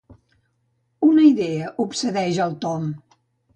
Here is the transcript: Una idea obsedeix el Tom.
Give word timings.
Una 1.09 1.27
idea 1.33 1.69
obsedeix 1.85 2.43
el 2.49 2.59
Tom. 2.67 2.91